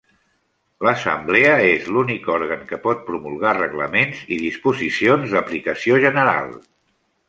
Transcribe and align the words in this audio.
L'assemblea 0.87 1.51
és 1.73 1.85
l'únic 1.97 2.25
òrgan 2.37 2.65
que 2.73 2.81
pot 2.87 3.05
promulgar 3.11 3.55
reglaments 3.61 4.27
i 4.39 4.43
disposicions 4.43 5.39
d'aplicació 5.39 6.05
general. 6.11 6.55